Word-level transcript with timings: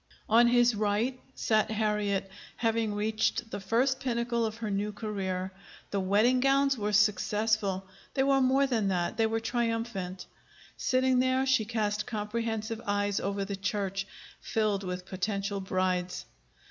On 0.27 0.47
his 0.47 0.73
right 0.73 1.19
sat 1.35 1.69
Harriet, 1.69 2.27
having 2.55 2.95
reached 2.95 3.51
the 3.51 3.59
first 3.59 3.99
pinnacle 3.99 4.47
of 4.47 4.57
her 4.57 4.71
new 4.71 4.91
career. 4.91 5.51
The 5.91 5.99
wedding 5.99 6.39
gowns 6.39 6.75
were 6.75 6.91
successful. 6.91 7.85
They 8.15 8.23
were 8.23 8.41
more 8.41 8.65
than 8.65 8.87
that 8.87 9.17
they 9.17 9.27
were 9.27 9.39
triumphant. 9.39 10.25
Sitting 10.75 11.19
there, 11.19 11.45
she 11.45 11.65
cast 11.65 12.07
comprehensive 12.07 12.81
eyes 12.87 13.19
over 13.19 13.45
the 13.45 13.55
church, 13.55 14.07
filled 14.39 14.83
with 14.83 15.05
potential 15.05 15.59
brides. 15.61 16.25